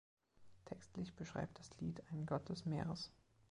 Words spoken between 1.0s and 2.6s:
beschreibt das Lied einen Gott